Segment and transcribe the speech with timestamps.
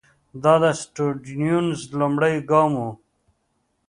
[0.43, 2.89] دا د سټیونز لومړنی ګام وو.